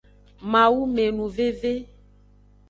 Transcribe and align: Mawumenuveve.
Mawumenuveve. 0.51 1.73